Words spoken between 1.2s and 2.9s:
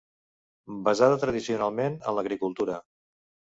tradicionalment en l'agricultura.